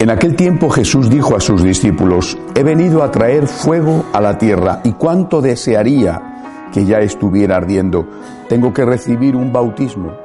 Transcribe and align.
En 0.00 0.10
aquel 0.10 0.36
tiempo 0.36 0.70
Jesús 0.70 1.10
dijo 1.10 1.34
a 1.34 1.40
sus 1.40 1.64
discípulos, 1.64 2.38
he 2.54 2.62
venido 2.62 3.02
a 3.02 3.10
traer 3.10 3.48
fuego 3.48 4.04
a 4.12 4.20
la 4.20 4.38
tierra 4.38 4.80
y 4.84 4.92
cuánto 4.92 5.40
desearía 5.40 6.68
que 6.72 6.84
ya 6.84 7.00
estuviera 7.00 7.56
ardiendo. 7.56 8.06
Tengo 8.48 8.72
que 8.72 8.84
recibir 8.84 9.34
un 9.34 9.52
bautismo 9.52 10.16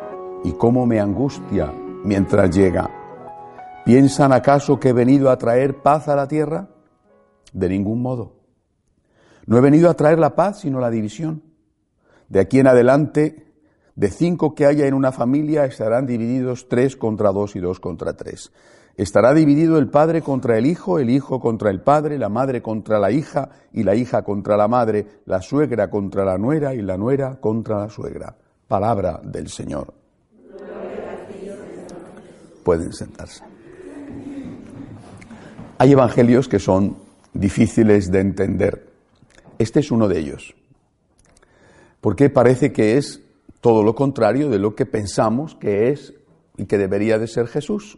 y 0.43 0.51
cómo 0.51 0.85
me 0.85 0.99
angustia 0.99 1.73
mientras 2.03 2.55
llega. 2.55 2.87
¿Piensan 3.83 4.31
acaso 4.31 4.79
que 4.79 4.89
he 4.89 4.93
venido 4.93 5.31
a 5.31 5.37
traer 5.39 5.81
paz 5.81 6.07
a 6.07 6.15
la 6.15 6.27
tierra? 6.27 6.69
De 7.51 7.67
ningún 7.67 7.99
modo. 7.99 8.35
No 9.47 9.57
he 9.57 9.61
venido 9.61 9.89
a 9.89 9.95
traer 9.95 10.19
la 10.19 10.35
paz, 10.35 10.59
sino 10.59 10.79
la 10.79 10.91
división. 10.91 11.41
De 12.29 12.39
aquí 12.39 12.59
en 12.59 12.67
adelante, 12.67 13.51
de 13.95 14.09
cinco 14.11 14.53
que 14.53 14.67
haya 14.67 14.85
en 14.85 14.93
una 14.93 15.11
familia, 15.11 15.65
estarán 15.65 16.05
divididos 16.05 16.69
tres 16.69 16.95
contra 16.95 17.31
dos 17.31 17.55
y 17.55 17.59
dos 17.59 17.79
contra 17.79 18.13
tres. 18.13 18.51
Estará 18.95 19.33
dividido 19.33 19.79
el 19.79 19.87
padre 19.87 20.21
contra 20.21 20.57
el 20.57 20.67
hijo, 20.67 20.99
el 20.99 21.09
hijo 21.09 21.39
contra 21.39 21.71
el 21.71 21.81
padre, 21.81 22.19
la 22.19 22.29
madre 22.29 22.61
contra 22.61 22.99
la 22.99 23.11
hija 23.11 23.49
y 23.71 23.81
la 23.81 23.95
hija 23.95 24.21
contra 24.21 24.55
la 24.55 24.67
madre, 24.67 25.07
la 25.25 25.41
suegra 25.41 25.89
contra 25.89 26.23
la 26.23 26.37
nuera 26.37 26.75
y 26.75 26.81
la 26.83 26.95
nuera 26.95 27.37
contra 27.39 27.79
la 27.79 27.89
suegra. 27.89 28.35
Palabra 28.67 29.19
del 29.23 29.49
Señor. 29.49 29.93
Pueden 32.63 32.93
sentarse. 32.93 33.43
Hay 35.79 35.91
evangelios 35.91 36.47
que 36.47 36.59
son 36.59 36.95
difíciles 37.33 38.11
de 38.11 38.19
entender. 38.19 38.89
Este 39.57 39.79
es 39.79 39.89
uno 39.89 40.07
de 40.07 40.19
ellos. 40.19 40.53
Porque 41.99 42.29
parece 42.29 42.71
que 42.71 42.97
es 42.97 43.21
todo 43.59 43.81
lo 43.81 43.95
contrario 43.95 44.49
de 44.49 44.59
lo 44.59 44.75
que 44.75 44.85
pensamos 44.85 45.55
que 45.55 45.89
es 45.89 46.13
y 46.57 46.65
que 46.65 46.77
debería 46.77 47.17
de 47.17 47.27
ser 47.27 47.47
Jesús 47.47 47.97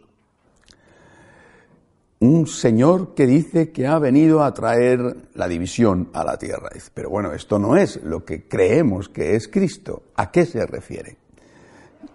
un 2.26 2.46
Señor 2.46 3.14
que 3.14 3.26
dice 3.26 3.70
que 3.72 3.86
ha 3.86 3.98
venido 3.98 4.42
a 4.42 4.52
traer 4.54 5.16
la 5.34 5.48
división 5.48 6.10
a 6.12 6.24
la 6.24 6.38
tierra. 6.38 6.70
Pero 6.94 7.10
bueno, 7.10 7.32
esto 7.32 7.58
no 7.58 7.76
es 7.76 8.02
lo 8.02 8.24
que 8.24 8.48
creemos 8.48 9.08
que 9.08 9.34
es 9.36 9.48
Cristo. 9.48 10.02
¿A 10.16 10.30
qué 10.30 10.46
se 10.46 10.64
refiere? 10.66 11.16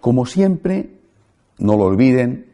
Como 0.00 0.26
siempre, 0.26 0.90
no 1.58 1.76
lo 1.76 1.84
olviden, 1.84 2.52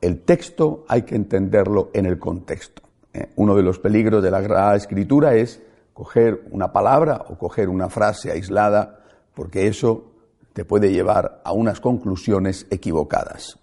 el 0.00 0.20
texto 0.20 0.84
hay 0.88 1.02
que 1.02 1.16
entenderlo 1.16 1.90
en 1.92 2.06
el 2.06 2.18
contexto. 2.18 2.82
¿eh? 3.12 3.30
Uno 3.36 3.56
de 3.56 3.62
los 3.62 3.78
peligros 3.78 4.22
de 4.22 4.30
la 4.30 4.76
Escritura 4.76 5.34
es 5.34 5.60
coger 5.92 6.42
una 6.50 6.72
palabra 6.72 7.24
o 7.28 7.38
coger 7.38 7.68
una 7.68 7.88
frase 7.88 8.30
aislada, 8.30 9.00
porque 9.34 9.66
eso 9.66 10.12
te 10.52 10.64
puede 10.64 10.92
llevar 10.92 11.40
a 11.44 11.52
unas 11.52 11.80
conclusiones 11.80 12.66
equivocadas. 12.70 13.58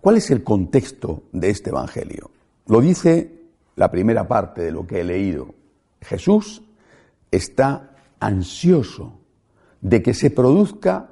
¿Cuál 0.00 0.16
es 0.16 0.30
el 0.30 0.42
contexto 0.44 1.24
de 1.32 1.50
este 1.50 1.70
Evangelio? 1.70 2.30
Lo 2.66 2.80
dice 2.80 3.36
la 3.76 3.90
primera 3.90 4.26
parte 4.26 4.62
de 4.62 4.72
lo 4.72 4.86
que 4.86 5.00
he 5.00 5.04
leído. 5.04 5.54
Jesús 6.00 6.62
está 7.30 7.96
ansioso 8.20 9.18
de 9.80 10.02
que 10.02 10.14
se 10.14 10.30
produzca 10.30 11.08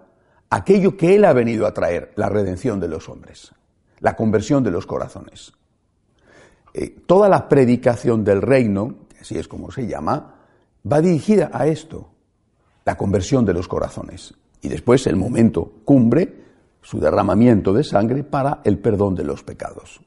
aquello 0.50 0.96
que 0.96 1.14
Él 1.14 1.24
ha 1.24 1.32
venido 1.32 1.66
a 1.66 1.74
traer, 1.74 2.12
la 2.16 2.28
redención 2.28 2.80
de 2.80 2.88
los 2.88 3.08
hombres, 3.08 3.52
la 4.00 4.16
conversión 4.16 4.62
de 4.62 4.70
los 4.70 4.86
corazones. 4.86 5.52
Eh, 6.72 6.90
toda 7.06 7.28
la 7.28 7.48
predicación 7.48 8.24
del 8.24 8.42
reino, 8.42 8.96
así 9.20 9.38
es 9.38 9.48
como 9.48 9.70
se 9.70 9.86
llama, 9.86 10.34
va 10.90 11.00
dirigida 11.00 11.50
a 11.52 11.66
esto, 11.66 12.08
la 12.84 12.96
conversión 12.96 13.44
de 13.44 13.54
los 13.54 13.68
corazones. 13.68 14.34
Y 14.60 14.68
después 14.68 15.06
el 15.06 15.16
momento 15.16 15.72
cumbre 15.84 16.43
su 16.84 17.00
derramamiento 17.00 17.72
de 17.72 17.82
sangre 17.82 18.22
para 18.22 18.60
el 18.62 18.78
perdón 18.78 19.14
de 19.14 19.24
los 19.24 19.42
pecados. 19.42 20.00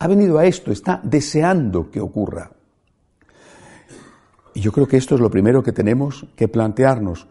Ha 0.00 0.08
venido 0.08 0.38
a 0.38 0.44
esto, 0.44 0.72
está 0.72 1.00
deseando 1.02 1.90
que 1.90 2.00
ocurra. 2.00 2.50
Y 4.52 4.60
yo 4.60 4.72
creo 4.72 4.86
que 4.86 4.96
esto 4.96 5.14
es 5.14 5.20
lo 5.20 5.30
primero 5.30 5.62
que 5.62 5.72
tenemos 5.72 6.26
que 6.36 6.48
plantearnos. 6.48 7.28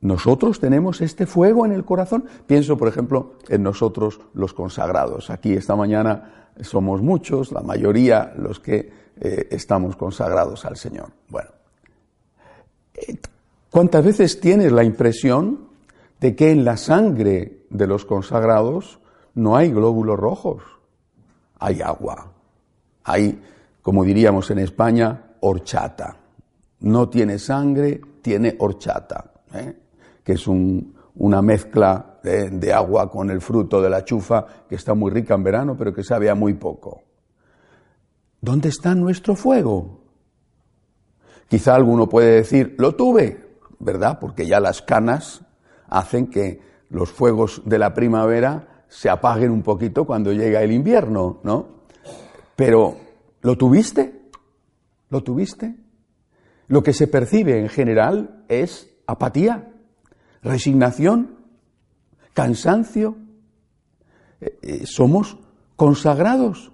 Nosotros 0.00 0.60
tenemos 0.60 1.00
este 1.00 1.26
fuego 1.26 1.64
en 1.64 1.72
el 1.72 1.84
corazón. 1.84 2.24
Pienso, 2.46 2.76
por 2.76 2.88
ejemplo, 2.88 3.34
en 3.48 3.62
nosotros 3.62 4.20
los 4.34 4.52
consagrados. 4.52 5.30
Aquí 5.30 5.52
esta 5.52 5.76
mañana 5.76 6.50
somos 6.60 7.00
muchos, 7.02 7.52
la 7.52 7.62
mayoría 7.62 8.34
los 8.36 8.58
que 8.58 8.92
eh, 9.20 9.48
estamos 9.50 9.94
consagrados 9.96 10.64
al 10.64 10.76
Señor. 10.76 11.10
Bueno, 11.28 11.50
eh, 12.94 13.16
¿cuántas 13.70 14.04
veces 14.04 14.40
tienes 14.40 14.72
la 14.72 14.82
impresión 14.82 15.68
de 16.20 16.34
que 16.34 16.50
en 16.50 16.64
la 16.64 16.76
sangre 16.76 17.63
de 17.74 17.86
los 17.88 18.04
consagrados 18.04 19.00
no 19.34 19.56
hay 19.56 19.70
glóbulos 19.70 20.18
rojos, 20.18 20.62
hay 21.58 21.82
agua, 21.82 22.32
hay, 23.02 23.42
como 23.82 24.04
diríamos 24.04 24.50
en 24.50 24.60
España, 24.60 25.34
horchata. 25.40 26.16
No 26.80 27.08
tiene 27.08 27.38
sangre, 27.38 28.00
tiene 28.22 28.56
horchata, 28.58 29.32
¿eh? 29.52 29.76
que 30.22 30.34
es 30.34 30.46
una 30.46 31.42
mezcla 31.42 32.20
de, 32.22 32.50
de, 32.50 32.72
agua 32.72 33.10
con 33.10 33.30
el 33.30 33.40
fruto 33.40 33.82
de 33.82 33.90
la 33.90 34.04
chufa 34.04 34.46
que 34.68 34.76
está 34.76 34.94
muy 34.94 35.10
rica 35.10 35.34
en 35.34 35.42
verano, 35.42 35.76
pero 35.76 35.92
que 35.92 36.04
sabe 36.04 36.30
a 36.30 36.34
muy 36.34 36.54
poco. 36.54 37.02
¿Dónde 38.40 38.68
está 38.68 38.94
nuestro 38.94 39.34
fuego? 39.34 40.00
Quizá 41.48 41.74
alguno 41.74 42.08
puede 42.08 42.36
decir, 42.36 42.76
lo 42.78 42.94
tuve, 42.94 43.58
¿verdad? 43.80 44.18
Porque 44.20 44.46
ya 44.46 44.60
las 44.60 44.80
canas 44.80 45.42
hacen 45.88 46.28
que 46.28 46.73
los 46.90 47.10
fuegos 47.10 47.62
de 47.64 47.78
la 47.78 47.94
primavera 47.94 48.84
se 48.88 49.10
apaguen 49.10 49.50
un 49.50 49.62
poquito 49.62 50.04
cuando 50.04 50.32
llega 50.32 50.62
el 50.62 50.72
invierno, 50.72 51.40
¿no? 51.42 51.66
Pero, 52.56 52.96
¿lo 53.42 53.56
tuviste? 53.56 54.30
¿Lo 55.10 55.22
tuviste? 55.22 55.74
Lo 56.68 56.82
que 56.82 56.92
se 56.92 57.08
percibe 57.08 57.58
en 57.58 57.68
general 57.68 58.44
es 58.48 58.90
apatía, 59.06 59.72
resignación, 60.42 61.36
cansancio. 62.32 63.16
Eh, 64.40 64.58
eh, 64.62 64.86
¿Somos 64.86 65.38
consagrados 65.76 66.72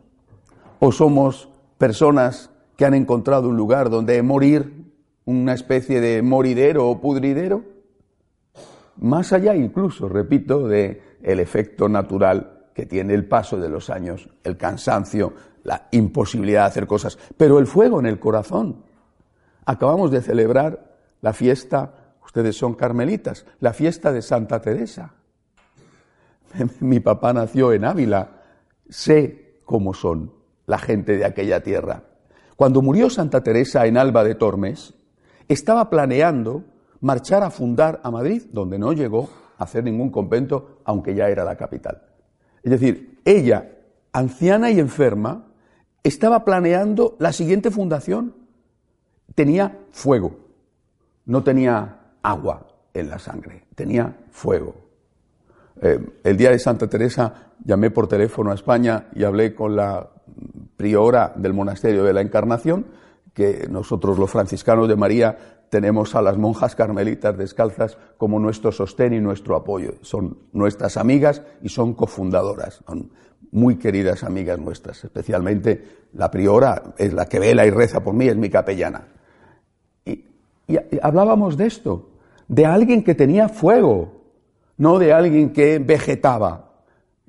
o 0.78 0.92
somos 0.92 1.48
personas 1.78 2.50
que 2.76 2.84
han 2.84 2.94
encontrado 2.94 3.48
un 3.48 3.56
lugar 3.56 3.90
donde 3.90 4.22
morir, 4.22 4.92
una 5.24 5.54
especie 5.54 6.00
de 6.00 6.22
moridero 6.22 6.88
o 6.88 7.00
pudridero? 7.00 7.64
Más 8.96 9.32
allá 9.32 9.54
incluso, 9.54 10.08
repito, 10.08 10.66
de 10.68 11.02
el 11.22 11.40
efecto 11.40 11.88
natural 11.88 12.66
que 12.74 12.86
tiene 12.86 13.14
el 13.14 13.26
paso 13.26 13.56
de 13.58 13.68
los 13.68 13.90
años, 13.90 14.28
el 14.44 14.56
cansancio, 14.56 15.34
la 15.64 15.88
imposibilidad 15.90 16.62
de 16.62 16.66
hacer 16.68 16.86
cosas, 16.86 17.18
pero 17.36 17.58
el 17.58 17.66
fuego 17.66 18.00
en 18.00 18.06
el 18.06 18.18
corazón. 18.18 18.84
Acabamos 19.66 20.10
de 20.10 20.22
celebrar 20.22 20.96
la 21.20 21.32
fiesta, 21.32 22.14
ustedes 22.24 22.56
son 22.56 22.74
carmelitas, 22.74 23.46
la 23.60 23.72
fiesta 23.72 24.12
de 24.12 24.22
Santa 24.22 24.60
Teresa. 24.60 25.14
Mi 26.80 27.00
papá 27.00 27.32
nació 27.32 27.72
en 27.72 27.84
Ávila, 27.84 28.42
sé 28.88 29.60
cómo 29.64 29.94
son 29.94 30.32
la 30.66 30.78
gente 30.78 31.16
de 31.16 31.24
aquella 31.24 31.62
tierra. 31.62 32.04
Cuando 32.56 32.82
murió 32.82 33.10
Santa 33.10 33.42
Teresa 33.42 33.86
en 33.86 33.96
Alba 33.96 34.24
de 34.24 34.34
Tormes, 34.34 34.94
estaba 35.48 35.90
planeando 35.90 36.64
marchar 37.00 37.42
a 37.42 37.50
fundar 37.50 38.00
a 38.02 38.10
Madrid, 38.10 38.42
donde 38.52 38.78
no 38.78 38.92
llegó 38.92 39.28
a 39.58 39.64
hacer 39.64 39.84
ningún 39.84 40.10
convento, 40.10 40.80
aunque 40.84 41.14
ya 41.14 41.28
era 41.28 41.44
la 41.44 41.56
capital. 41.56 42.02
Es 42.62 42.70
decir, 42.70 43.20
ella, 43.24 43.70
anciana 44.12 44.70
y 44.70 44.80
enferma, 44.80 45.46
estaba 46.02 46.44
planeando 46.44 47.16
la 47.18 47.32
siguiente 47.32 47.70
fundación. 47.70 48.34
Tenía 49.34 49.78
fuego, 49.90 50.38
no 51.26 51.42
tenía 51.42 51.98
agua 52.22 52.66
en 52.92 53.08
la 53.08 53.18
sangre, 53.18 53.64
tenía 53.74 54.16
fuego. 54.30 54.74
Eh, 55.80 55.98
el 56.24 56.36
día 56.36 56.50
de 56.50 56.58
Santa 56.58 56.88
Teresa 56.88 57.52
llamé 57.64 57.90
por 57.90 58.08
teléfono 58.08 58.50
a 58.50 58.54
España 58.54 59.08
y 59.14 59.24
hablé 59.24 59.54
con 59.54 59.76
la 59.76 60.10
priora 60.76 61.32
del 61.36 61.54
monasterio 61.54 62.04
de 62.04 62.12
la 62.12 62.20
Encarnación, 62.20 62.86
que 63.34 63.66
nosotros 63.70 64.18
los 64.18 64.30
franciscanos 64.30 64.88
de 64.88 64.96
María 64.96 65.60
tenemos 65.70 66.14
a 66.14 66.22
las 66.22 66.36
monjas 66.36 66.74
carmelitas 66.74 67.38
descalzas 67.38 67.96
como 68.18 68.38
nuestro 68.38 68.72
sostén 68.72 69.14
y 69.14 69.20
nuestro 69.20 69.56
apoyo. 69.56 69.94
Son 70.02 70.38
nuestras 70.52 70.96
amigas 70.96 71.42
y 71.62 71.68
son 71.68 71.94
cofundadoras, 71.94 72.82
son 72.86 73.10
muy 73.52 73.76
queridas 73.76 74.24
amigas 74.24 74.58
nuestras, 74.58 75.02
especialmente 75.04 76.08
la 76.12 76.30
priora 76.30 76.94
es 76.98 77.12
la 77.12 77.26
que 77.26 77.38
vela 77.38 77.66
y 77.66 77.70
reza 77.70 78.02
por 78.02 78.14
mí, 78.14 78.26
es 78.26 78.36
mi 78.36 78.50
capellana. 78.50 79.08
Y, 80.04 80.24
hablábamos 81.02 81.56
de 81.56 81.66
esto, 81.66 82.10
de 82.48 82.66
alguien 82.66 83.02
que 83.02 83.14
tenía 83.14 83.48
fuego, 83.48 84.22
no 84.76 84.98
de 84.98 85.12
alguien 85.12 85.52
que 85.52 85.78
vegetaba. 85.78 86.66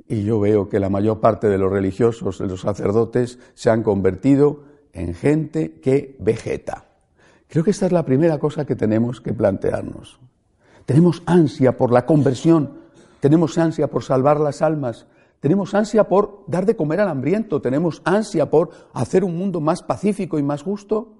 Y 0.08 0.24
yo 0.24 0.40
veo 0.40 0.68
que 0.68 0.80
la 0.80 0.90
mayor 0.90 1.20
parte 1.20 1.48
de 1.48 1.58
los 1.58 1.72
religiosos, 1.72 2.40
de 2.40 2.48
los 2.48 2.62
sacerdotes, 2.62 3.40
se 3.54 3.70
han 3.70 3.82
convertido 3.82 4.71
en 4.94 5.14
gente 5.14 5.80
que 5.82 6.16
vegeta. 6.20 6.86
Creo 7.48 7.64
que 7.64 7.72
esta 7.72 7.86
es 7.86 7.92
la 7.92 8.06
primera 8.06 8.40
cosa 8.40 8.66
que 8.66 8.76
tenemos 8.76 9.22
que 9.22 9.34
plantearnos. 9.34 10.20
Tenemos 10.86 11.22
ansia 11.26 11.78
por 11.78 11.92
la 11.92 12.06
conversión, 12.06 12.80
tenemos 13.20 13.58
ansia 13.58 13.88
por 13.88 14.04
salvar 14.04 14.40
las 14.40 14.62
almas, 14.62 15.06
Tenemos 15.42 15.74
ansia 15.74 16.08
por 16.08 16.44
dar 16.46 16.68
de 16.68 16.76
comer 16.76 17.02
al 17.02 17.10
hambriento, 17.10 17.62
tenemos 17.62 18.04
ansia 18.06 18.52
por 18.52 18.70
hacer 18.94 19.24
un 19.24 19.36
mundo 19.36 19.60
más 19.60 19.82
pacífico 19.82 20.38
y 20.38 20.44
más 20.44 20.62
justo, 20.62 21.16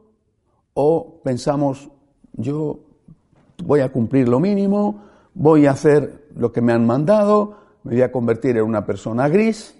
o 0.76 1.22
pensamos, 1.24 1.90
yo 2.34 2.82
voy 3.64 3.80
a 3.80 3.92
cumplir 3.92 4.30
lo 4.30 4.40
mínimo, 4.40 5.02
voy 5.34 5.66
a 5.66 5.72
hacer 5.72 6.28
lo 6.36 6.52
que 6.52 6.62
me 6.62 6.72
han 6.72 6.86
mandado, 6.86 7.58
me 7.84 7.94
voy 7.94 8.04
a 8.04 8.12
convertir 8.12 8.58
en 8.58 8.64
una 8.64 8.86
persona 8.86 9.28
gris. 9.28 9.76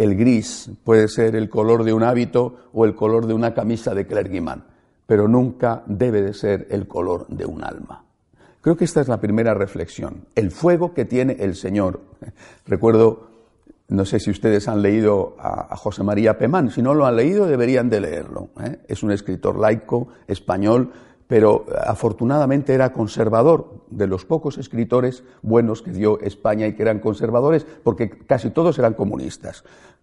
El 0.00 0.16
gris 0.16 0.70
puede 0.82 1.08
ser 1.08 1.36
el 1.36 1.50
color 1.50 1.84
de 1.84 1.92
un 1.92 2.02
hábito 2.02 2.70
o 2.72 2.86
el 2.86 2.94
color 2.94 3.26
de 3.26 3.34
una 3.34 3.52
camisa 3.52 3.94
de 3.94 4.06
clergyman, 4.06 4.64
pero 5.06 5.28
nunca 5.28 5.82
debe 5.84 6.22
de 6.22 6.32
ser 6.32 6.68
el 6.70 6.88
color 6.88 7.26
de 7.28 7.44
un 7.44 7.62
alma. 7.62 8.02
Creo 8.62 8.78
que 8.78 8.86
esta 8.86 9.02
es 9.02 9.08
la 9.08 9.20
primera 9.20 9.52
reflexión, 9.52 10.24
el 10.34 10.52
fuego 10.52 10.94
que 10.94 11.04
tiene 11.04 11.36
el 11.40 11.54
Señor. 11.54 12.00
Recuerdo, 12.66 13.28
no 13.88 14.06
sé 14.06 14.20
si 14.20 14.30
ustedes 14.30 14.68
han 14.68 14.80
leído 14.80 15.36
a, 15.38 15.76
José 15.76 16.02
María 16.02 16.38
Pemán, 16.38 16.70
si 16.70 16.80
no 16.80 16.94
lo 16.94 17.04
han 17.04 17.16
leído 17.16 17.44
deberían 17.44 17.90
de 17.90 18.00
leerlo. 18.00 18.48
¿eh? 18.64 18.78
Es 18.88 19.02
un 19.02 19.12
escritor 19.12 19.58
laico 19.58 20.08
español 20.26 20.92
pero 21.30 21.64
afortunadamente 21.86 22.74
era 22.74 22.92
conservador, 22.92 23.84
de 23.88 24.08
los 24.08 24.24
pocos 24.24 24.58
escritores 24.58 25.22
buenos 25.42 25.80
que 25.80 25.92
dio 25.92 26.18
España 26.18 26.66
y 26.66 26.74
que 26.74 26.82
eran 26.82 26.98
conservadores, 26.98 27.64
porque 27.84 28.10
casi 28.10 28.50
todos 28.50 28.76
eran 28.80 28.94
comunistas. 28.94 29.62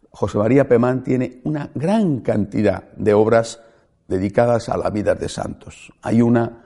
José 0.09 0.37
María 0.37 0.69
Pemán 0.69 1.03
tiene 1.03 1.41
una 1.43 1.69
gran 1.75 2.21
cantidad 2.21 2.93
de 2.93 3.13
obras 3.13 3.61
dedicadas 4.07 4.69
a 4.69 4.77
la 4.77 4.89
vida 4.89 5.15
de 5.15 5.27
santos. 5.27 5.91
Hay 6.01 6.21
una 6.21 6.63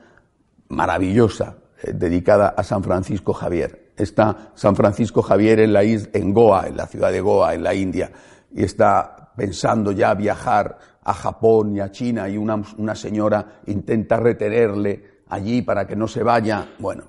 maravillosa 0.70 1.56
eh, 1.82 1.94
dedicada 1.94 2.50
a 2.50 2.64
San 2.64 2.84
Francisco 2.84 3.34
Javier. 3.34 3.94
Está 3.98 4.52
San 4.54 4.76
Francisco 4.76 5.24
Javier 5.24 5.60
en, 5.62 5.74
la 5.74 5.82
en 5.82 6.34
Goa, 6.36 6.68
en 6.68 6.78
la 6.78 6.86
ciudad 6.86 7.12
de 7.12 7.22
Goa, 7.22 7.56
en 7.56 7.64
la 7.64 7.74
India, 7.74 8.12
y 8.54 8.62
está 8.62 9.32
pensando 9.36 9.92
ya 9.92 10.14
viajar 10.14 10.91
a 11.04 11.14
Japón 11.14 11.76
y 11.76 11.80
a 11.80 11.92
China 11.92 12.30
y 12.30 12.38
una, 12.38 12.62
una 12.78 12.96
señora 12.96 13.62
intenta 13.68 14.18
retenerle 14.18 15.22
allí 15.30 15.62
para 15.62 15.88
que 15.88 15.96
no 15.96 16.08
se 16.08 16.24
vaya. 16.24 16.76
Bueno, 16.80 17.04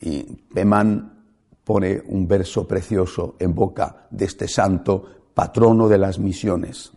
y 0.00 0.22
Pemán 0.22 1.24
pone 1.64 2.02
un 2.06 2.26
verso 2.26 2.66
precioso 2.66 3.36
en 3.38 3.54
boca 3.54 4.06
de 4.10 4.24
este 4.24 4.48
santo 4.48 5.04
patrono 5.34 5.88
de 5.88 5.98
las 5.98 6.18
misiones. 6.18 6.92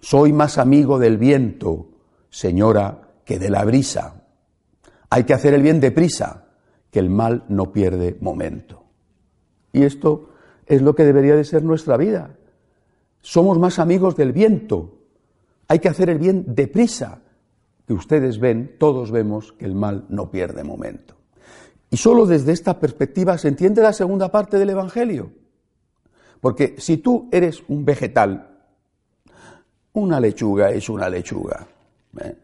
Soy 0.00 0.32
más 0.32 0.58
amigo 0.58 0.98
del 0.98 1.18
viento, 1.18 1.88
señora, 2.30 3.00
que 3.24 3.38
de 3.38 3.50
la 3.50 3.64
brisa. 3.64 4.22
Hay 5.10 5.24
que 5.24 5.34
hacer 5.34 5.52
el 5.54 5.62
bien 5.62 5.80
deprisa, 5.80 6.44
que 6.90 7.00
el 7.00 7.10
mal 7.10 7.44
no 7.48 7.72
pierde 7.72 8.16
momento. 8.20 8.84
Y 9.72 9.82
esto 9.82 10.30
es 10.66 10.80
lo 10.80 10.94
que 10.94 11.04
debería 11.04 11.34
de 11.34 11.44
ser 11.44 11.64
nuestra 11.64 11.96
vida. 11.96 12.36
Somos 13.20 13.58
más 13.58 13.80
amigos 13.80 14.16
del 14.16 14.32
viento 14.32 14.95
hay 15.68 15.78
que 15.78 15.88
hacer 15.88 16.10
el 16.10 16.18
bien 16.18 16.44
deprisa, 16.54 17.20
que 17.86 17.92
ustedes 17.92 18.38
ven, 18.38 18.76
todos 18.78 19.10
vemos 19.10 19.52
que 19.52 19.64
el 19.64 19.74
mal 19.74 20.06
no 20.08 20.30
pierde 20.30 20.64
momento. 20.64 21.14
Y 21.90 21.96
solo 21.96 22.26
desde 22.26 22.52
esta 22.52 22.78
perspectiva 22.80 23.38
se 23.38 23.48
entiende 23.48 23.82
la 23.82 23.92
segunda 23.92 24.30
parte 24.30 24.58
del 24.58 24.70
Evangelio. 24.70 25.30
Porque 26.40 26.74
si 26.78 26.98
tú 26.98 27.28
eres 27.30 27.62
un 27.68 27.84
vegetal, 27.84 28.48
una 29.92 30.20
lechuga 30.20 30.70
es 30.70 30.88
una 30.88 31.08
lechuga, 31.08 31.66
¿eh? 32.20 32.36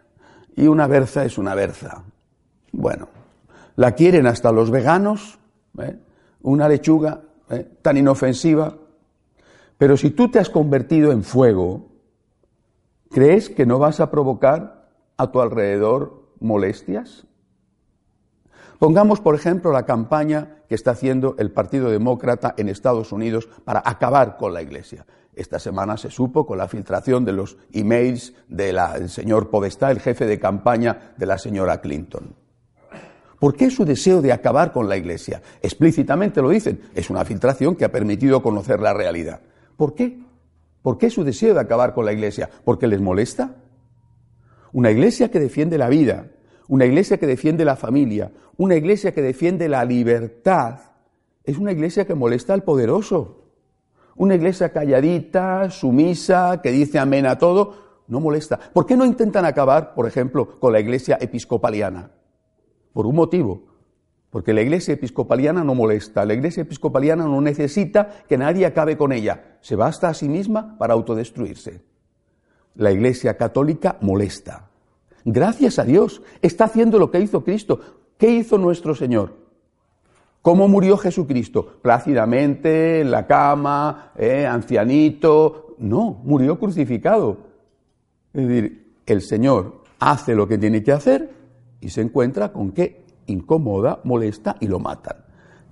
y 0.56 0.66
una 0.66 0.86
berza 0.86 1.24
es 1.24 1.38
una 1.38 1.54
berza. 1.54 2.02
Bueno, 2.72 3.08
la 3.76 3.92
quieren 3.92 4.26
hasta 4.26 4.52
los 4.52 4.70
veganos, 4.70 5.38
¿eh? 5.78 5.96
una 6.42 6.68
lechuga 6.68 7.20
¿eh? 7.50 7.68
tan 7.82 7.96
inofensiva, 7.96 8.74
pero 9.76 9.96
si 9.96 10.10
tú 10.10 10.30
te 10.30 10.38
has 10.38 10.48
convertido 10.48 11.12
en 11.12 11.24
fuego, 11.24 11.91
¿Crees 13.12 13.50
que 13.50 13.66
no 13.66 13.78
vas 13.78 14.00
a 14.00 14.10
provocar 14.10 14.88
a 15.18 15.30
tu 15.30 15.42
alrededor 15.42 16.22
molestias? 16.40 17.26
Pongamos, 18.78 19.20
por 19.20 19.34
ejemplo, 19.34 19.70
la 19.70 19.84
campaña 19.84 20.62
que 20.66 20.74
está 20.74 20.92
haciendo 20.92 21.36
el 21.38 21.50
Partido 21.50 21.90
Demócrata 21.90 22.54
en 22.56 22.70
Estados 22.70 23.12
Unidos 23.12 23.50
para 23.64 23.82
acabar 23.84 24.38
con 24.38 24.54
la 24.54 24.62
Iglesia. 24.62 25.04
Esta 25.34 25.58
semana 25.58 25.98
se 25.98 26.10
supo 26.10 26.46
con 26.46 26.56
la 26.56 26.68
filtración 26.68 27.26
de 27.26 27.34
los 27.34 27.58
emails 27.72 28.32
del 28.48 28.78
señor 29.10 29.50
Podestá, 29.50 29.90
el 29.90 30.00
jefe 30.00 30.24
de 30.24 30.40
campaña 30.40 31.12
de 31.18 31.26
la 31.26 31.36
señora 31.36 31.82
Clinton. 31.82 32.34
¿Por 33.38 33.54
qué 33.54 33.70
su 33.70 33.84
deseo 33.84 34.22
de 34.22 34.32
acabar 34.32 34.72
con 34.72 34.88
la 34.88 34.96
Iglesia? 34.96 35.42
Explícitamente 35.60 36.40
lo 36.40 36.48
dicen. 36.48 36.80
Es 36.94 37.10
una 37.10 37.26
filtración 37.26 37.76
que 37.76 37.84
ha 37.84 37.92
permitido 37.92 38.42
conocer 38.42 38.80
la 38.80 38.94
realidad. 38.94 39.40
¿Por 39.76 39.94
qué? 39.94 40.21
¿Por 40.82 40.98
qué 40.98 41.10
su 41.10 41.24
deseo 41.24 41.54
de 41.54 41.60
acabar 41.60 41.94
con 41.94 42.04
la 42.04 42.12
iglesia? 42.12 42.50
¿Porque 42.64 42.86
les 42.86 43.00
molesta? 43.00 43.56
Una 44.72 44.90
iglesia 44.90 45.30
que 45.30 45.38
defiende 45.38 45.78
la 45.78 45.88
vida, 45.88 46.26
una 46.68 46.84
iglesia 46.86 47.18
que 47.18 47.26
defiende 47.26 47.64
la 47.64 47.76
familia, 47.76 48.32
una 48.56 48.74
iglesia 48.74 49.12
que 49.12 49.22
defiende 49.22 49.68
la 49.68 49.84
libertad, 49.84 50.80
es 51.44 51.58
una 51.58 51.72
iglesia 51.72 52.06
que 52.06 52.14
molesta 52.14 52.54
al 52.54 52.62
poderoso. 52.62 53.38
Una 54.14 54.34
iglesia 54.34 54.72
calladita, 54.72 55.70
sumisa, 55.70 56.60
que 56.62 56.70
dice 56.70 56.98
amén 56.98 57.26
a 57.26 57.38
todo, 57.38 58.02
no 58.08 58.20
molesta. 58.20 58.58
¿Por 58.72 58.86
qué 58.86 58.96
no 58.96 59.04
intentan 59.04 59.44
acabar, 59.44 59.94
por 59.94 60.06
ejemplo, 60.06 60.60
con 60.60 60.72
la 60.72 60.80
iglesia 60.80 61.18
episcopaliana? 61.20 62.10
Por 62.92 63.06
un 63.06 63.16
motivo, 63.16 63.71
porque 64.32 64.54
la 64.54 64.62
iglesia 64.62 64.94
episcopaliana 64.94 65.62
no 65.62 65.74
molesta, 65.74 66.24
la 66.24 66.32
iglesia 66.32 66.62
episcopaliana 66.62 67.26
no 67.26 67.42
necesita 67.42 68.24
que 68.26 68.38
nadie 68.38 68.64
acabe 68.64 68.96
con 68.96 69.12
ella, 69.12 69.58
se 69.60 69.76
basta 69.76 70.08
a 70.08 70.14
sí 70.14 70.26
misma 70.26 70.78
para 70.78 70.94
autodestruirse. 70.94 71.82
La 72.76 72.90
iglesia 72.90 73.36
católica 73.36 73.98
molesta. 74.00 74.70
Gracias 75.26 75.78
a 75.78 75.84
Dios, 75.84 76.22
está 76.40 76.64
haciendo 76.64 76.98
lo 76.98 77.10
que 77.10 77.20
hizo 77.20 77.44
Cristo. 77.44 77.78
¿Qué 78.16 78.30
hizo 78.30 78.56
nuestro 78.56 78.94
Señor? 78.94 79.36
¿Cómo 80.40 80.66
murió 80.66 80.96
Jesucristo? 80.96 81.80
Plácidamente, 81.82 83.02
en 83.02 83.10
la 83.10 83.26
cama, 83.26 84.12
eh, 84.16 84.46
ancianito. 84.46 85.76
No, 85.76 86.22
murió 86.24 86.58
crucificado. 86.58 87.36
Es 88.32 88.48
decir, 88.48 88.94
el 89.04 89.20
Señor 89.20 89.82
hace 89.98 90.34
lo 90.34 90.48
que 90.48 90.56
tiene 90.56 90.82
que 90.82 90.92
hacer 90.92 91.30
y 91.82 91.90
se 91.90 92.00
encuentra 92.00 92.50
con 92.50 92.72
que 92.72 93.01
incomoda, 93.26 94.00
molesta 94.04 94.56
y 94.60 94.66
lo 94.66 94.78
matan. 94.78 95.16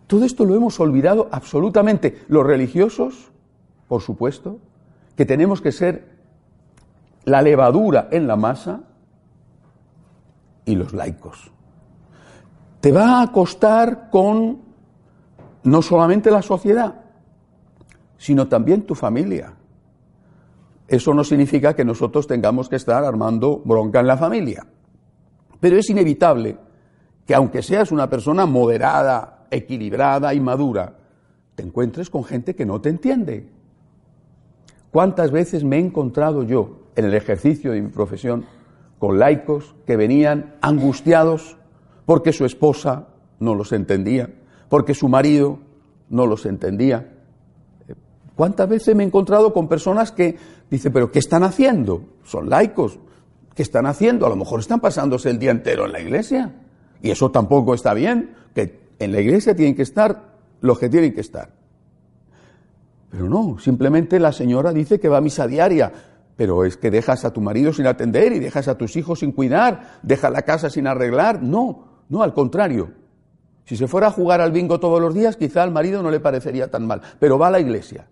Todo 0.07 0.25
esto 0.25 0.45
lo 0.45 0.55
hemos 0.55 0.81
olvidado 0.81 1.29
absolutamente. 1.31 2.23
Los 2.29 2.45
religiosos, 2.45 3.31
por 3.87 4.03
supuesto, 4.03 4.59
que 5.17 5.25
tenemos 5.25 5.61
que 5.61 5.73
ser 5.73 6.19
la 7.25 7.43
levadura 7.43 8.09
en 8.11 8.27
la 8.27 8.37
masa 8.37 8.81
y 10.65 10.75
los 10.75 10.93
laicos. 10.93 11.53
Te 12.81 12.93
va 12.93 13.23
a 13.23 13.31
costar 13.31 14.11
con 14.11 14.59
no 15.63 15.83
solamente 15.83 16.31
la 16.31 16.43
sociedad, 16.43 16.95
sino 18.17 18.49
también 18.49 18.83
tu 18.83 18.95
familia. 18.95 19.55
Eso 20.89 21.15
no 21.15 21.23
significa 21.23 21.75
que 21.75 21.85
nosotros 21.85 22.27
tengamos 22.27 22.69
que 22.69 22.77
estar 22.77 23.05
armando 23.05 23.63
bronca 23.65 24.01
en 24.01 24.07
la 24.07 24.17
familia, 24.17 24.67
pero 25.61 25.79
es 25.79 25.89
inevitable 25.91 26.59
que 27.31 27.37
aunque 27.37 27.63
seas 27.63 27.93
una 27.93 28.11
persona 28.11 28.45
moderada, 28.45 29.47
equilibrada 29.53 30.35
y 30.35 30.41
madura, 30.41 30.95
te 31.55 31.63
encuentres 31.63 32.11
con 32.11 32.25
gente 32.25 32.57
que 32.57 32.67
no 32.67 32.81
te 32.81 32.89
entiende. 32.89 33.47
¿Cuántas 34.91 35.31
veces 35.31 35.63
me 35.63 35.77
he 35.77 35.79
encontrado 35.79 36.43
yo 36.43 36.81
en 36.97 37.05
el 37.05 37.15
ejercicio 37.15 37.71
de 37.71 37.83
mi 37.83 37.89
profesión 37.89 38.47
con 38.99 39.21
laicos 39.21 39.77
que 39.87 39.97
venían 39.97 40.57
angustiados 40.61 41.57
porque 42.05 42.33
su 42.33 42.45
esposa 42.45 43.07
no 43.39 43.55
los 43.55 43.71
entendía, 43.71 44.29
porque 44.69 44.95
su 44.95 45.09
marido 45.09 45.61
no 46.09 46.27
los 46.27 46.47
entendía? 46.47 47.13
¿Cuántas 48.35 48.69
veces 48.69 48.97
me 48.97 49.05
he 49.05 49.07
encontrado 49.07 49.53
con 49.53 49.69
personas 49.69 50.11
que 50.11 50.35
dicen, 50.69 50.93
pero 50.93 51.13
¿qué 51.13 51.21
están 51.21 51.45
haciendo? 51.45 52.03
Son 52.25 52.51
laicos. 52.51 52.99
¿Qué 53.55 53.63
están 53.63 53.87
haciendo? 53.87 54.27
A 54.27 54.31
lo 54.31 54.35
mejor 54.35 54.59
están 54.59 54.81
pasándose 54.81 55.31
el 55.31 55.39
día 55.39 55.53
entero 55.53 55.87
en 55.87 55.93
la 55.93 56.01
iglesia. 56.01 56.57
Y 57.03 57.11
eso 57.11 57.31
tampoco 57.31 57.75
está 57.75 57.95
bien, 57.95 58.35
que 58.55 58.81
en 58.99 59.13
la 59.13 59.21
iglesia 59.21 59.55
tienen 59.55 59.75
que 59.75 59.83
estar 59.83 60.31
los 60.61 60.79
que 60.79 60.89
tienen 60.89 61.15
que 61.15 61.21
estar. 61.21 61.51
Pero 63.11 63.29
no, 63.29 63.59
simplemente 63.59 64.21
la 64.21 64.33
señora 64.33 64.73
dice 64.73 65.01
que 65.01 65.09
va 65.09 65.19
a 65.19 65.21
misa 65.21 65.47
diaria, 65.47 65.93
pero 66.37 66.65
es 66.65 66.77
que 66.77 66.91
dejas 66.91 67.25
a 67.25 67.33
tu 67.33 67.41
marido 67.41 67.73
sin 67.73 67.87
atender 67.87 68.33
y 68.33 68.39
dejas 68.39 68.69
a 68.69 68.79
tus 68.79 68.97
hijos 68.97 69.21
sin 69.21 69.33
cuidar, 69.33 69.99
dejas 70.03 70.31
la 70.33 70.43
casa 70.43 70.71
sin 70.71 70.87
arreglar. 70.87 71.43
No, 71.43 72.05
no, 72.09 72.23
al 72.23 72.33
contrario. 72.33 72.93
Si 73.65 73.77
se 73.77 73.87
fuera 73.87 74.09
a 74.09 74.11
jugar 74.11 74.41
al 74.41 74.53
bingo 74.53 74.81
todos 74.81 75.01
los 75.01 75.15
días, 75.15 75.37
quizá 75.37 75.63
al 75.63 75.71
marido 75.71 76.03
no 76.03 76.11
le 76.11 76.21
parecería 76.21 76.71
tan 76.71 76.87
mal, 76.87 77.01
pero 77.19 77.39
va 77.39 77.49
a 77.49 77.51
la 77.51 77.61
iglesia. 77.61 78.09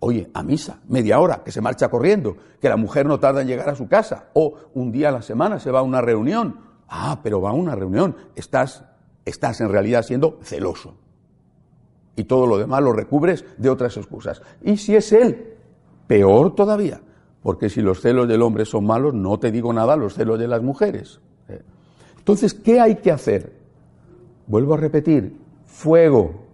Oye, 0.00 0.30
a 0.34 0.42
misa, 0.42 0.80
media 0.88 1.18
hora, 1.18 1.42
que 1.44 1.52
se 1.52 1.60
marcha 1.60 1.88
corriendo, 1.88 2.36
que 2.60 2.68
la 2.68 2.76
mujer 2.76 3.06
no 3.06 3.18
tarda 3.18 3.42
en 3.42 3.48
llegar 3.48 3.70
a 3.70 3.74
su 3.74 3.88
casa, 3.88 4.26
o 4.34 4.54
un 4.74 4.92
día 4.92 5.08
a 5.08 5.12
la 5.12 5.22
semana 5.22 5.58
se 5.58 5.70
va 5.70 5.78
a 5.78 5.82
una 5.82 6.00
reunión, 6.00 6.65
Ah, 6.88 7.20
pero 7.22 7.40
va 7.40 7.50
a 7.50 7.54
una 7.54 7.74
reunión. 7.74 8.16
Estás, 8.34 8.84
estás 9.24 9.60
en 9.60 9.70
realidad 9.70 10.02
siendo 10.02 10.38
celoso. 10.42 10.94
y 12.18 12.24
todo 12.24 12.46
lo 12.46 12.56
demás 12.56 12.82
lo 12.82 12.94
recubres 12.94 13.44
de 13.58 13.68
otras 13.68 13.96
excusas. 13.98 14.40
Y 14.62 14.78
si 14.78 14.96
es 14.96 15.12
Él, 15.12 15.54
peor 16.06 16.54
todavía, 16.54 17.00
porque 17.42 17.68
si 17.68 17.82
los 17.82 18.00
celos 18.00 18.26
del 18.26 18.42
hombre 18.42 18.64
son 18.64 18.86
malos, 18.86 19.12
no 19.14 19.38
te 19.38 19.52
digo 19.52 19.72
nada 19.72 19.96
los 19.96 20.14
celos 20.14 20.38
de 20.38 20.48
las 20.48 20.62
mujeres. 20.62 21.20
¿eh? 21.48 21.60
Entonces, 22.16 22.54
¿qué 22.54 22.80
hay 22.80 22.96
que 22.96 23.12
hacer? 23.12 23.52
Vuelvo 24.46 24.74
a 24.74 24.78
repetir, 24.78 25.36
fuego. 25.66 26.46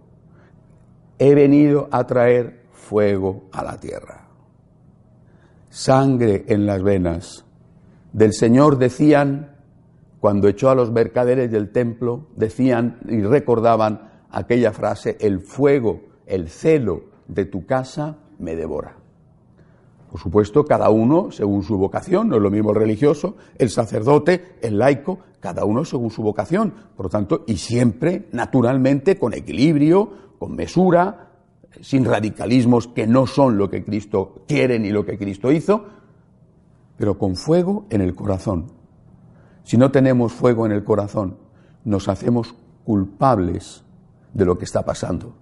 He 1.17 1.33
venido 1.33 1.87
a 1.91 2.05
traer 2.05 2.63
fuego 2.73 3.45
a 3.53 3.63
la 3.63 3.79
tierra. 3.79 4.27
Sangre 5.69 6.43
en 6.47 6.65
las 6.65 6.83
venas. 6.83 7.45
Del 8.11 8.33
Señor 8.33 8.77
decían, 8.77 9.52
cuando 10.23 10.47
echó 10.47 10.69
a 10.69 10.75
los 10.75 10.89
mercaderes 10.89 11.51
del 11.51 11.73
templo, 11.73 12.27
decían 12.37 12.97
y 13.09 13.23
recordaban 13.23 14.09
aquella 14.29 14.71
frase, 14.71 15.17
el 15.19 15.41
fuego, 15.41 15.99
el 16.25 16.47
celo 16.47 17.01
de 17.27 17.43
tu 17.43 17.65
casa 17.65 18.19
me 18.39 18.55
devora. 18.55 18.95
Por 20.09 20.21
supuesto, 20.21 20.63
cada 20.63 20.89
uno 20.91 21.29
según 21.29 21.63
su 21.63 21.77
vocación, 21.77 22.29
no 22.29 22.37
es 22.37 22.41
lo 22.41 22.49
mismo 22.49 22.69
el 22.69 22.77
religioso, 22.77 23.35
el 23.57 23.69
sacerdote, 23.69 24.55
el 24.61 24.77
laico, 24.77 25.19
cada 25.41 25.65
uno 25.65 25.83
según 25.83 26.09
su 26.09 26.23
vocación. 26.23 26.73
Por 26.95 27.07
lo 27.07 27.09
tanto, 27.09 27.43
y 27.45 27.57
siempre, 27.57 28.29
naturalmente, 28.31 29.19
con 29.19 29.33
equilibrio, 29.33 30.09
con 30.39 30.55
mesura, 30.55 31.31
sin 31.81 32.05
radicalismos 32.05 32.87
que 32.87 33.07
no 33.07 33.27
son 33.27 33.57
lo 33.57 33.69
que 33.69 33.83
Cristo 33.83 34.45
quiere 34.47 34.79
ni 34.79 34.89
lo 34.89 35.05
que 35.05 35.17
Cristo 35.17 35.51
hizo, 35.51 35.83
pero 36.95 37.17
con 37.17 37.35
fuego 37.35 37.87
en 37.89 37.99
el 37.99 38.15
corazón. 38.15 38.82
Si 39.63 39.77
no 39.77 39.91
tenemos 39.91 40.33
fuego 40.33 40.65
en 40.65 40.71
el 40.71 40.83
corazón, 40.83 41.37
nos 41.85 42.07
hacemos 42.07 42.55
culpables 42.83 43.83
de 44.33 44.45
lo 44.45 44.57
que 44.57 44.65
está 44.65 44.83
pasando. 44.83 45.35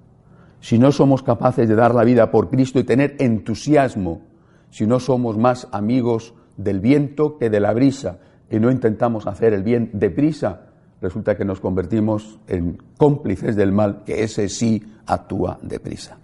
Si 0.59 0.77
no 0.77 0.91
somos 0.91 1.23
capaces 1.23 1.67
de 1.67 1.75
dar 1.75 1.95
la 1.95 2.03
vida 2.03 2.29
por 2.31 2.49
Cristo 2.49 2.79
y 2.79 2.83
tener 2.83 3.15
entusiasmo 3.19 4.21
si 4.69 4.87
no 4.87 4.99
somos 4.99 5.37
más 5.37 5.67
amigos 5.71 6.33
del 6.55 6.79
viento 6.79 7.37
que 7.37 7.49
de 7.49 7.59
la 7.59 7.73
brisa 7.73 8.19
y 8.49 8.59
no 8.59 8.71
intentamos 8.71 9.27
hacer 9.27 9.53
el 9.53 9.63
bien 9.63 9.89
deprisa, 9.93 10.67
resulta 11.01 11.35
que 11.35 11.45
nos 11.45 11.59
convertimos 11.59 12.39
en 12.47 12.77
cómplices 12.97 13.55
del 13.55 13.71
mal, 13.71 14.03
que 14.05 14.23
ese 14.23 14.47
sí 14.49 14.83
actúa 15.05 15.59
deprisa. 15.61 16.17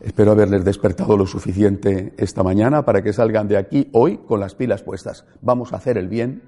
Espero 0.00 0.30
haberles 0.30 0.64
despertado 0.64 1.16
lo 1.16 1.26
suficiente 1.26 2.14
esta 2.16 2.44
mañana 2.44 2.84
para 2.84 3.02
que 3.02 3.12
salgan 3.12 3.48
de 3.48 3.56
aquí 3.56 3.88
hoy 3.92 4.18
con 4.18 4.38
las 4.38 4.54
pilas 4.54 4.82
puestas. 4.82 5.24
Vamos 5.42 5.72
a 5.72 5.76
hacer 5.76 5.98
el 5.98 6.08
bien 6.08 6.42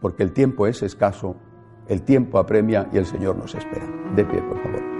porque 0.00 0.22
el 0.22 0.32
tiempo 0.32 0.66
es 0.66 0.82
escaso, 0.82 1.36
el 1.88 2.02
tiempo 2.02 2.38
apremia 2.38 2.88
y 2.92 2.98
el 2.98 3.06
Señor 3.06 3.36
nos 3.36 3.54
espera. 3.54 3.86
De 4.14 4.24
pie, 4.24 4.40
por 4.42 4.62
favor. 4.62 4.93